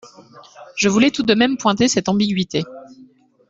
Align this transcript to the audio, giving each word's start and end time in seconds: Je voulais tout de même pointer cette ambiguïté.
Je 0.75 0.89
voulais 0.89 1.11
tout 1.11 1.21
de 1.21 1.35
même 1.35 1.57
pointer 1.57 1.87
cette 1.87 2.09
ambiguïté. 2.09 2.63